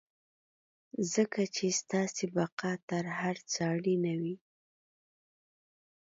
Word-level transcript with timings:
ځکه 1.13 1.41
چې 1.55 1.65
ستاسې 1.81 2.25
بقا 2.35 2.71
تر 2.89 3.03
هر 3.19 3.35
څه 3.51 3.59
اړينه 3.75 4.13
وي. 4.21 4.35